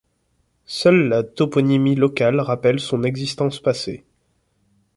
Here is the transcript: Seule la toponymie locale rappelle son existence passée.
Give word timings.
Seule 0.65 1.07
la 1.09 1.21
toponymie 1.21 1.93
locale 1.93 2.39
rappelle 2.39 2.79
son 2.79 3.03
existence 3.03 3.59
passée. 3.59 4.03